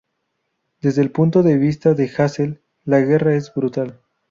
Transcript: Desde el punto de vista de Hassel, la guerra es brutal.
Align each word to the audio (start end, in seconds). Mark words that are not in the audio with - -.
Desde 0.81 1.03
el 1.03 1.11
punto 1.11 1.43
de 1.43 1.59
vista 1.59 1.93
de 1.93 2.09
Hassel, 2.17 2.63
la 2.85 3.01
guerra 3.01 3.35
es 3.35 3.53
brutal. 3.53 4.01